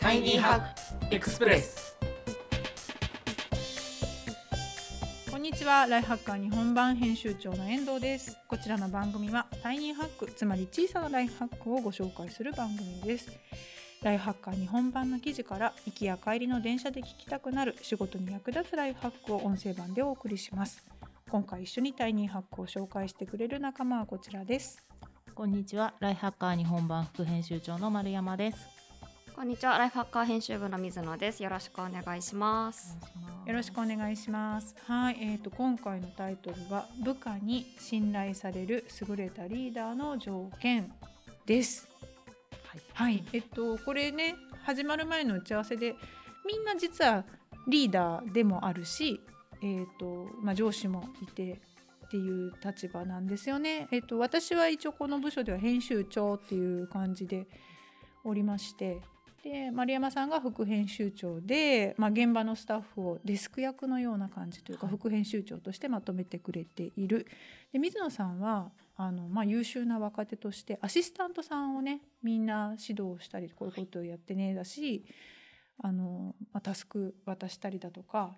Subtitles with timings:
[0.00, 1.94] タイニーハックエクスプレス。
[5.30, 5.86] こんにちは。
[5.86, 8.38] ライフハッカー日本版編集長の遠藤です。
[8.48, 13.30] こちらの番組はタイニーハックつまり小さなライフハックをご紹介する番組です。
[14.02, 20.82] ライフハッカー日本版の記事から行きや帰りの電車で聞きたくなる仕事に役立つライフハックを音声版でお送りします。
[21.30, 24.82] 今回一緒にタイニーハックを紹介してくれる仲間はこちらです。
[25.34, 28.79] こんにちは、ライフハッカー日本版副編集長の丸山です。
[29.40, 31.42] こんにちは、ライフハッカー編集部の水野です。
[31.42, 32.98] よろしくお願いします。
[33.46, 34.76] よろしくお願いします。
[34.86, 40.92] はい、えー、と今回のタイトルは部下に信頼される優れたリーダーの条件
[41.46, 41.88] です。
[42.64, 45.94] はい、はい、えっとこれね始まる前の打ち合わせで
[46.46, 47.24] みんな実は
[47.66, 49.22] リーダーでもあるし、
[49.62, 53.88] えーとまあ、上司もいてっていう立場なんですよね。
[53.90, 57.46] えっと私は一応この部署では編集長っていう感じで
[58.22, 59.00] おりまして
[59.42, 64.96] で丸山さんが副編集長で、まあ、現場のスタッフをデスク役のような感じというか、はい。
[64.96, 67.26] 副編集長としてまとめてくれている。
[67.72, 75.04] で水野さんはあの、まあ、優秀な若手としてアシスタントさんをねみんな指導したりこういうことをやってねだし
[75.82, 78.36] あの、まあ、タスク渡したりだとか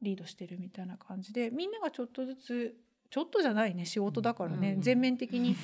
[0.00, 2.76] リードしてるみたいな感じでみんながちょっとずつ
[3.10, 4.80] ちょっとじゃないね仕事だからね、うん。
[4.80, 5.56] 全面的に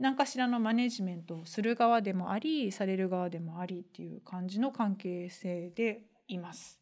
[0.00, 6.80] 何かしらのマネジメントをする側でもありされる側でもありっていう感じの関係性でいます。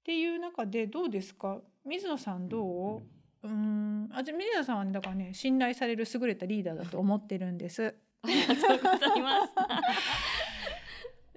[0.00, 1.58] っていう中でどうですか？
[1.84, 3.02] 水野さんどう？
[3.42, 7.94] うーんあじゃあ水野さんはねだからね信頼される優れたリーダーだと思ってるんです。
[8.22, 9.52] ありがとうございます。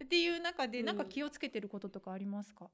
[0.03, 2.69] っていう中でうんなんか気をつけてることとかありますか、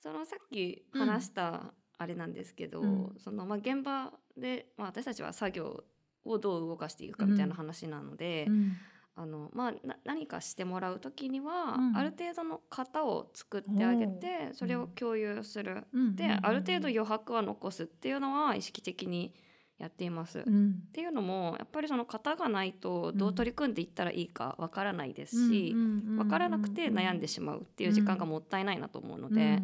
[0.00, 5.84] そのさっき話したあれなんですけど、うんそのまあ現場でまあ私たちは作業
[6.24, 8.72] をどう動かしていくかみたいな話なので、うん。
[9.14, 11.96] あのまあな何かしてもらう時には、うん。
[11.96, 15.84] ある程度の型を作ってあげてそれを共有する。
[15.92, 16.16] うん。
[16.16, 19.34] で、ある程度余白は残すっていうのは意識的に
[19.78, 20.42] やっています。
[20.46, 20.82] うん。
[20.88, 25.74] っていうのもやっぱりその型がないとどう取り組んでいったらいいかわからないですし、
[26.16, 29.62] わからなくて悩んでしまうっていう時間がもったいないなと思うので、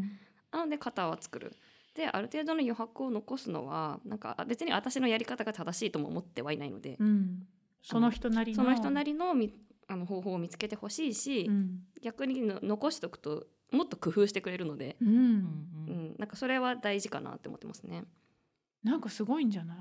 [0.50, 1.56] なので型は作る。
[1.98, 7.42] である程度の余白を残すのはなんか別に私のやり方が正しいとも思ってはいないので、うん。
[7.82, 9.52] その人なりのその人なりのみ
[9.88, 11.80] あの方法を見つけてほしいし、うん。
[12.00, 15.08] 逆にの残しておくともっと工夫してくれるので、うん。
[15.08, 16.14] うんうん。
[16.18, 18.04] なんかそれは大事かなって思ってますね。
[18.84, 19.78] なんかすごいんじゃない、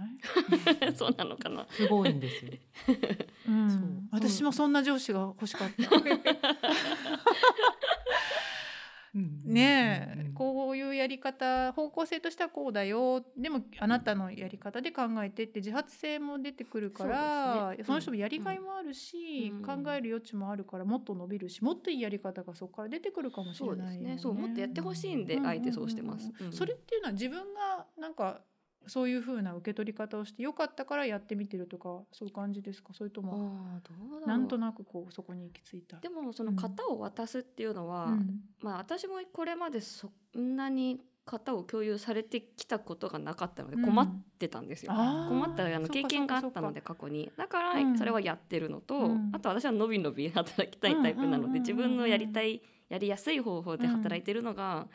[0.97, 1.67] そうなのかな。
[1.69, 2.51] すごいんですよ。
[3.47, 3.69] うん。
[3.69, 3.81] そう。
[4.11, 5.91] 私もそんな上司が欲しかった。
[9.47, 10.26] ねえ、
[11.07, 23.89] やり方方向性としてはこうだよでもあなたのやり方で考えてって自発性も出てくるからねその人もやりがいもあるし、うん考える余地もあるからもっと伸びるしもっといいやり方がそこから出てくるかもしれないよね。
[23.91, 24.17] そうですね。
[24.19, 26.31] そうもっとやってほしいんで、うんあえてそうしてます。
[26.39, 28.41] うんそれっていうのは自分がなんか
[28.87, 32.93] そういう風な受け取り方をしてよかったからやってみてるとかそういう感じですか？
[32.93, 33.81] それとも
[34.25, 35.97] なんとなくこうそこに行き着いた。
[35.97, 38.39] でもその型を渡すっていうのは、うん。
[38.61, 43.83] まあ私もこれまでそんなに型を共有されてきたことがなかったのでうん。
[43.83, 44.93] 困ってたんですよ。
[44.93, 47.31] あー困ったあの経験があったので過去に。
[47.37, 47.97] だからうん。
[47.97, 49.29] それはやってるのと、うん。
[49.33, 54.87] あと私はのびのび働きたいタイプなうんうんうんうんので自分のやりたいやりやすい方法で働いてるのが、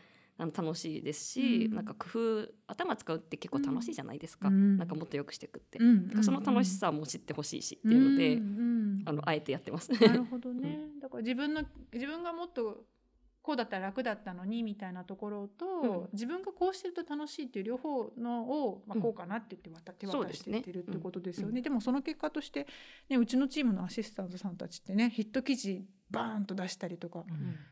[0.43, 1.77] あの楽しいですし、うん。
[1.77, 4.77] なんか工夫頭使うって結構楽しいじゃないですか、うん。
[4.77, 6.09] なんかもっと良くしていくって、うん。
[6.09, 9.91] なんかその楽しさも知ってほしいしっていうので、うんうんあのあえてやってます。
[9.93, 10.79] なるほどね。
[11.01, 12.85] だから自分の自分がもっと
[13.41, 16.09] こうだったら楽だったのにみたいなところと、うん。
[16.13, 19.03] 自分がこうしてると楽しいっていう両方のを、まあ、うん。
[19.03, 21.63] こうかなって言って渡手渡してってるってことですようね。
[21.63, 22.67] でもその結果として、
[23.09, 27.25] ね、うちのチームのアシスタントさんたちってねヒット記事バーンと出したりとか。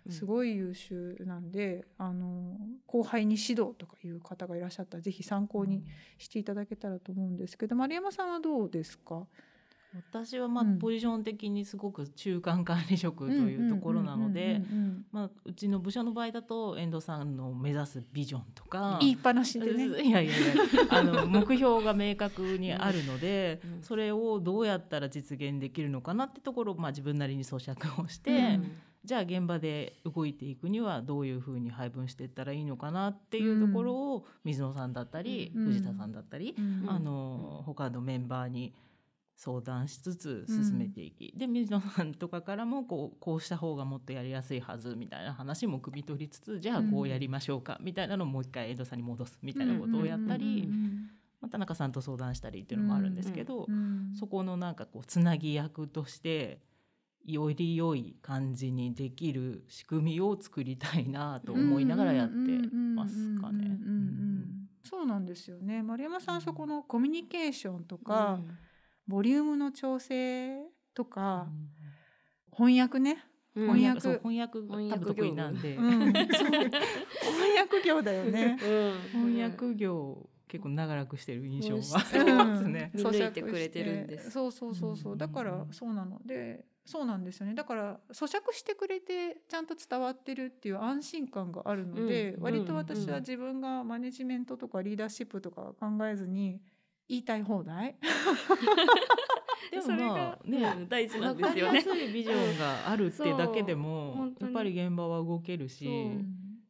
[0.06, 0.12] うん。
[0.12, 2.56] すごい優秀なんで、あの
[2.86, 5.84] 後輩に指導とかいう方がいらっしゃったらぜひ参考に
[6.18, 9.26] していただけたらと思うんですけど丸山さんはどうですか？
[10.08, 10.78] 私はまあうん。
[10.78, 14.62] ポジション的にすごく中間管理職というところなので
[15.44, 19.87] うちの部署の場合だと遠藤さんの目指すビジョンとか言いっぱなしでね。
[20.02, 23.82] いやいやいやあの目標が明確にあるので、うん。
[23.82, 28.72] それをどうやったら実現できるのかなってところを、まあ、自分なりに咀嚼をして、うん。
[29.04, 35.66] じゃあ現場で動いていくにはどういうふうに配分していったらいいのかなっていうところを水野さんだったり、うん。
[35.66, 36.84] 藤田さんだったり、うん。
[36.88, 38.75] あの他のメンバーに
[39.42, 50.69] 相談しつつ進めていき、で水野さんとかからもこうこうした方がもっとやりやすいはずみたいな話も汲み取りつつじゃあこうやりましょうかみたいなのをもう一回江戸さんに戻すみたいなことをやったり、
[51.40, 56.60] まあ田中さんと相談したりっていうのもあるんですけど、うんそこのなんかこうつなぎ役として
[57.25, 62.34] より良い感じにできる仕組みを作りたいなと思いながらやって
[62.75, 63.78] ますかね。
[64.82, 65.82] そうなんですよね。
[65.82, 68.38] 丸山さんそこのコミュニケーションとか、
[69.10, 70.62] ボリュームの調整
[70.94, 71.48] とか、
[72.52, 73.24] 翻訳ね。
[73.54, 74.20] 翻訳。
[74.22, 76.12] 翻訳多分得意なんで、翻
[77.58, 78.56] 訳業だよね、
[79.10, 82.92] 翻訳業結構長らくしてる印象はあますね。
[82.94, 84.30] 見抜いてくれてるんです。
[84.30, 85.16] そうそうそうそう。
[85.16, 86.20] だからそうなの。
[86.24, 87.54] で、そうなんですよね。
[87.54, 96.60] だから咀嚼してくれてちゃんと伝わってるっていう安心感があるので、うん、割と私は自分がマネジメントとかリーダーシップとか考えずに
[97.10, 97.96] 言いたい放題？
[99.70, 101.82] でもまあね、大事なんですよね。
[102.12, 105.88] ビジョンがあるってだけでもやっぱり現場は動けるし。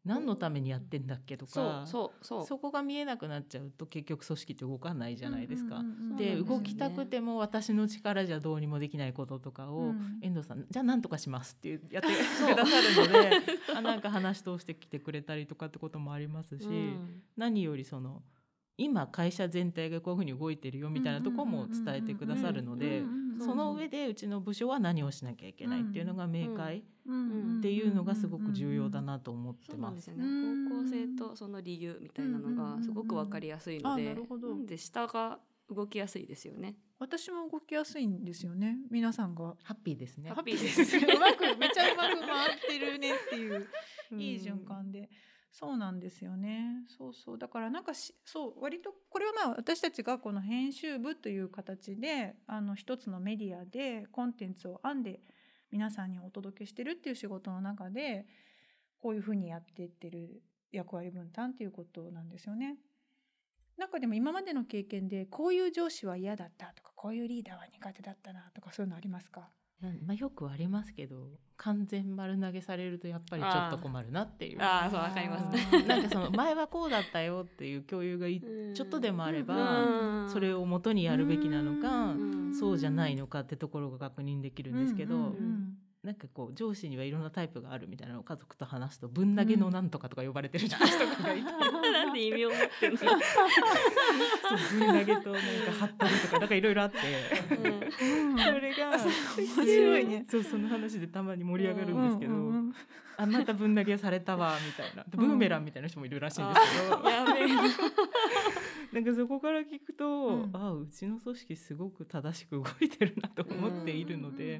[0.02, 2.10] 何のためにやってんだっけとかそ
[2.58, 5.82] こが見えなくなっちゃうと結局組織って動かないじゃないですか。
[6.16, 9.92] で動きたくても私の力じゃどうにもできないこととかを、
[10.22, 13.30] 遠藤さんじゃあ何とかしますってやってくださるので
[13.76, 16.66] あなんか話通してきてくれたりとかってこともありますし、
[17.36, 18.22] 何よりその。
[18.80, 23.02] 今会社全体がこういうふうに動いてるよみたいなとこも伝えてくださるので
[23.38, 26.82] その上でうちの部署は何をしなきゃいけないっていうのが明快っ
[27.62, 30.02] ていうのがすごく重要だなと思ってます。
[30.02, 30.22] すね、
[30.68, 35.38] 方向性とその理由みたいなのがすごくわかりやすいので、なんで下が
[35.68, 36.76] 動きやすいですよね。
[36.98, 38.76] 私も動きやすいんですよね。
[38.90, 40.30] 皆さんがハッピーですね。
[40.30, 40.96] ハッピーです。
[40.96, 43.66] うまくめちゃうまく回ってるねっていう
[44.18, 45.08] いい循環で。
[45.52, 46.84] そうなんですよね。
[46.86, 47.38] そうそう。
[47.38, 47.92] だからなんか
[48.24, 55.20] そう割とこれはまあ私たちがこの編集部という形であの一つのメディアでコンテンツを編んで
[55.72, 58.26] 皆さんにお届けしてるっていう仕事の中で
[58.98, 62.76] こういうふうにやっていってる役割分担っていうことなんですよね。
[63.76, 69.48] なんかでも今までの経験でこういう上司は嫌だったとかこういうリーダーは苦手だったなとかそういうのありますか？
[69.80, 71.16] まあ、よくありますけど
[71.56, 74.62] 完全丸投げされるとやっぱりちょっと困るなっていう。
[74.62, 75.48] ああそうわかります。
[75.48, 78.26] ね なんかその前はこうだったよっていう共有が
[78.74, 82.14] ちょっとでもあればそれを元にやるべきなのか
[82.58, 85.34] そうじゃないのかってところが確認できるんですけど
[86.02, 92.98] なんかこう上司にはいろんなタイプがあるみたいなのを家族と話すとぶん投げのなんとかとか呼ばれてる上司とかがいて、なんで意味を持ってるの？
[92.98, 93.10] そう。
[94.78, 96.96] ぶん投げとなんかはったりとかなんかいろいろあって、
[97.54, 99.10] うん、それが面
[99.46, 100.24] 白いね。
[100.26, 102.32] そうその話でたまに盛り上がるんですけど、
[103.18, 105.04] あまたぶん投げされたわみたいな。
[105.06, 107.44] ブーメランみたいな人もいるらしいんですけど、やべえ
[108.92, 114.58] なんかそこから聞くと、うん、あうちの組織すごく正しく動いてるなと思っているので、や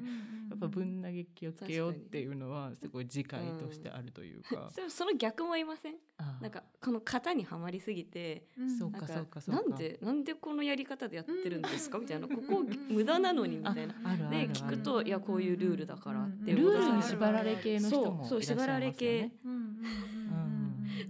[0.55, 5.95] っぱぶん投げ気をつけようっていうのはすごい自戒としてあるというか、うん、その逆もいません？
[6.41, 9.61] なんかこの型にはまりすぎて、うん、そうかそうかそうか。
[9.63, 11.97] なんでなんでこのやり方でやってるんですか？
[11.99, 13.93] みたいなここ無駄なのにみたいな。
[14.29, 18.29] で聞くといやこういうルールだからってルールに縛られ系の人もいらっしゃいますよね。
[18.29, 19.31] そう縛られ系、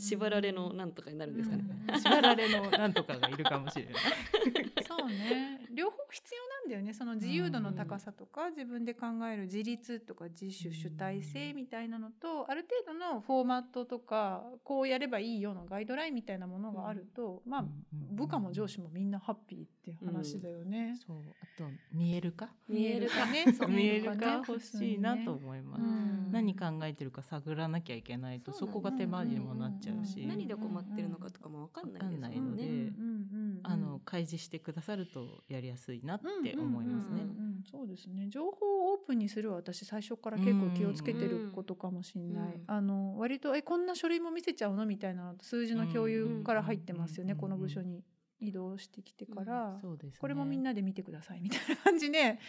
[0.02, 1.64] 縛られのなんとかになるんですかね、
[1.94, 3.94] うん、縛られのなんとかがいるかもしれない。
[4.88, 5.62] そうね。
[5.72, 17.66] 両方必要なんだよねその自由度の高さとか、自分で考える自立とか自主主体性みたいなのと、ある程度のフォーマットとかこうやればいいよのガイドラインみたいなものがあると、まあ、
[18.12, 20.96] 部下も上司もみんなハッピーっていう話だよね。
[21.06, 21.18] そう。
[21.18, 23.46] あと見えるか見えるかね。
[23.68, 25.84] 見えるか欲しいなと思います。
[26.32, 32.92] 何考えてるか探らなきゃいけないとそこが手間にもなっちゃうし、何で困ってるのかとかも分かんないですので、
[33.64, 37.22] あの開示してくださるとやりやすいなって思いますね。
[37.70, 38.28] そうですね。
[38.30, 48.04] 情報をオープンにする私最初から結構気をつけてることかもしれない、あの割とえこんな書類も見せちゃうのみたいな数字の共有から入ってますよね、この部署に
[48.40, 52.40] 移動してきてから、うんね、これもみんなで見てくださいみたいな感じで。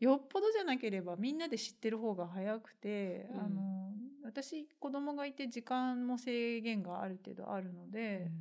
[0.00, 3.92] よっぽどじゃなければみんなで知ってる方が早くて、うん、あの
[4.24, 8.32] 私子供がいて時間も制限がある程度あるので、うんうん、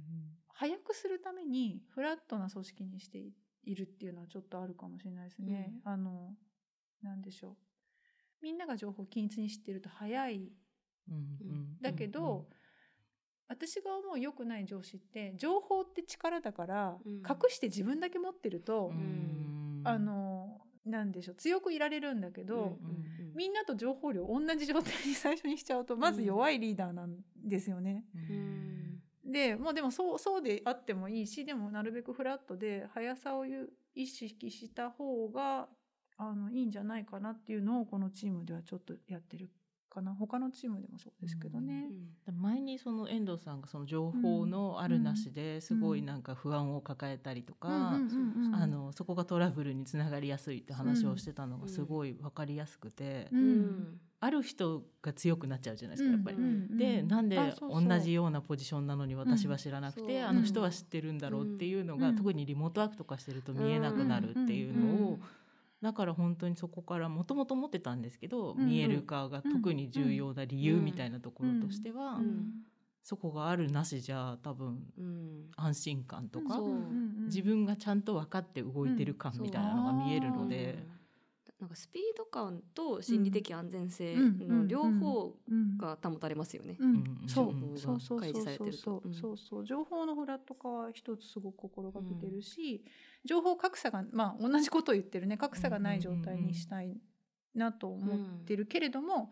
[0.48, 3.32] 早くするためにフラットな組織にしてい
[3.66, 5.74] るっていうのはちょっとあるかもしれないですね。
[5.86, 6.36] うん、あの
[7.02, 7.58] なんでしょう。
[8.42, 10.52] みんなが情報を均一に知ってると早い、
[11.10, 12.46] うんうん、だけど、うんうん。
[13.50, 18.92] 私が思う良くない上司って情報って力だから、隠して自分だけ持ってると、
[19.84, 21.36] あのなんでしょう。
[21.36, 22.78] 強くいられるんだけど、うんうんうん、
[23.36, 28.06] みんなと情報量同じ状態に最初にしちゃうとまず弱いリーダーなんですよね。
[28.16, 28.63] うん、
[29.34, 33.46] でもうでもそうそうであってもいいしでもなるべくフラットで速さを
[33.96, 35.68] 意識した方が
[36.18, 39.50] あのいいんじゃないかなっていうのをこのチームではちょっとやってる
[39.90, 40.14] かな。
[40.14, 41.90] 他のチームでもそうですけどね。
[42.32, 48.00] 前にその遠藤さんがその情報のあるなしですごいなんか不安を抱えたりとか、
[48.54, 53.40] あのそこがトラブルにつながりやすいって話をしてたのがすごい分かりやすくて、うん。
[53.40, 56.78] うんある人が強くなっちゃうじゃないですかやっぱり。
[56.78, 65.20] でなんで同じようなポジションなのに私は知らなくて、あの人は知ってるんだろうっていうのが、特にリモートワークとかしてると見えなくなるっていうのを。
[65.82, 72.22] だから本当にそこからもともと思ってたんですけど、見える化が特に重要な理由みたいなところとしては、
[73.02, 74.88] そこがあるなしじゃ多分
[75.58, 76.62] 安心感とか、
[77.26, 81.03] 自分がちゃんと分かって動いてる感みたいなのが見えるので。
[81.64, 85.34] なんかスピード感と心理的安全性の両方
[85.78, 86.78] が保たれますよね。
[87.26, 87.80] そう。
[87.80, 89.38] そうそうそうそう。
[89.38, 92.84] そう情報のフラット化は一つすごく心がけてるし、
[93.24, 95.38] 情報格差がまあ同じことを言ってるね。
[95.38, 96.98] 格差がない状態にしたい
[97.56, 99.32] なと思ってるけれども、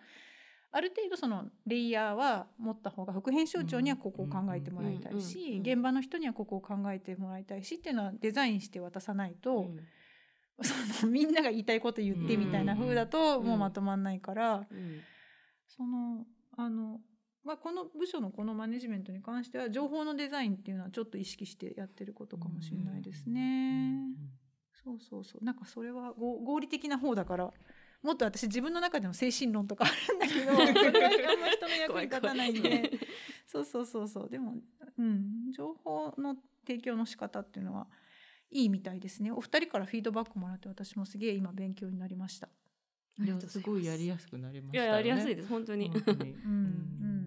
[0.72, 9.70] ある程度そのレイヤーは持った方が副編集長にはここを考えてもらいたいし、現場の人にはここを考えてもらいたいしっていうのはデザインして渡さないと。
[10.64, 14.68] その みんなが言いたいこと言ってみたいな風だともうまとまんないから、
[15.68, 16.26] その
[16.58, 17.02] あの、
[17.44, 24.16] まあ、この部署のこのマネジメントに関しては情報のデザインっていうのはちょっと意識してやってることかもしれないですね。
[24.84, 25.44] そうそうそう。
[25.44, 27.52] なんかそれは合理的な方だから
[28.04, 30.52] もっと私自分の中での精神論とかあるんだけど
[30.82, 32.92] それはあんま人の役に立たないんで。
[33.46, 34.30] そうそうそうそう。
[34.30, 34.56] でも、
[34.98, 37.88] うん、情報の提供の仕方っていうのは
[38.52, 39.32] いいみたいですね。
[39.32, 42.50] お二人からフィードバックもらって私もすげえ今勉強になりました。
[43.24, 43.60] いやす。
[43.60, 45.48] ごいやりやすくなりました、ね、いややりやすいです。
[45.48, 45.88] 本当に。
[45.88, 46.12] うんうん
[46.46, 47.22] うん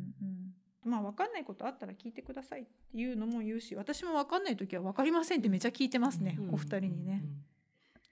[0.84, 7.53] まあ分かんないことあったら聞いてくださいっていうのも言うし私も分かんない時は分かりませんってめちゃ聞いてますね、うん、お二人にね、うん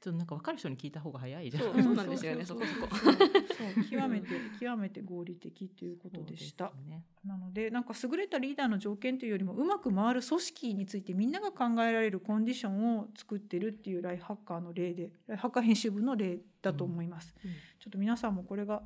[0.02, 1.62] ちょっとなんか分かる人に聞いた方が早いじゃん。
[1.62, 2.44] そうなんですよね。
[2.44, 2.88] そこそこ。
[2.92, 4.26] そう極めて
[4.60, 6.72] 極めて合理的ということでした。
[6.88, 17.36] ね、なのでなんか優れたリーダーの条件というよりもうまく回る組織についてみんなが考えられるコンディションを作ってるっていうライフハッカーの例でライフハッカー編集部の例だと思います。
[17.44, 18.82] うんうん、ちょっと皆さんもこれが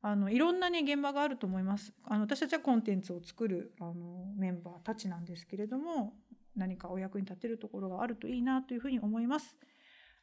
[0.00, 1.92] あのいろんなね現場があると思います。
[2.04, 6.14] あの私たちはコンテンツを作るあのメンバーたちなんですけれども
[6.56, 9.56] 何かお役に立てるところがあるといいなというふうに思います。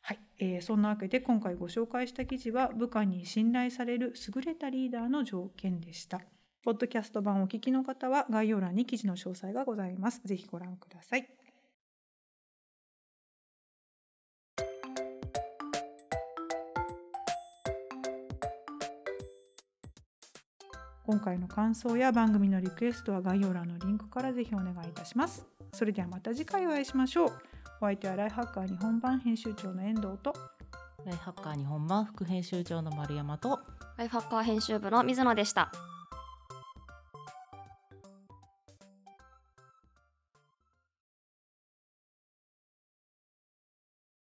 [0.02, 6.22] はい、えー、そんなわけで今回ご紹介した記事は部下に信頼される優れたリーダーの条件でした。
[6.64, 10.22] ポッドキャスト版お聞きの方は概要欄に記事の詳細がございます。
[10.26, 11.28] ぜひご覧ください。
[21.06, 25.46] 今回の感想や番組のリクエストは概要欄のリンクからぜひお願いいたします。
[25.72, 27.57] それではまた次回お会いしましょう。
[27.80, 30.34] お相手はライハッカー日本版編集長の遠藤と
[31.06, 33.60] ライハッカー日本版副編集長の丸山と
[33.98, 35.72] ライフハッカー編集部の水野でした。